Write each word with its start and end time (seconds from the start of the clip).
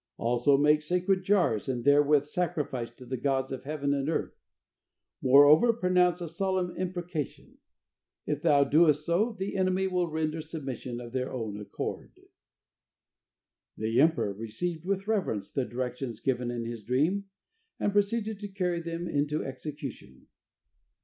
Also 0.17 0.57
make 0.57 0.81
sacred 0.81 1.21
jars 1.21 1.69
and 1.69 1.83
therewith 1.85 2.23
sacrifice 2.25 2.89
to 2.89 3.05
the 3.05 3.17
gods 3.17 3.51
of 3.51 3.65
heaven 3.65 3.93
and 3.93 4.09
earth. 4.09 4.33
Moreover 5.21 5.71
pronounce 5.73 6.21
a 6.21 6.27
solemn 6.27 6.75
imprecation. 6.75 7.59
If 8.25 8.41
thou 8.41 8.63
doest 8.63 9.05
so, 9.05 9.35
the 9.37 9.55
enemy 9.55 9.85
will 9.85 10.09
render 10.09 10.41
submission 10.41 10.99
of 10.99 11.11
their 11.11 11.31
own 11.31 11.55
accord." 11.59 12.19
The 13.77 14.01
emperor 14.01 14.33
received 14.33 14.85
with 14.85 15.07
reverence 15.07 15.51
the 15.51 15.65
directions 15.65 16.19
given 16.19 16.49
in 16.49 16.65
his 16.65 16.81
dream, 16.83 17.25
and 17.79 17.93
proceeded 17.93 18.39
to 18.39 18.47
carry 18.47 18.79
them 18.81 19.07
into 19.07 19.45
execution. 19.45 20.25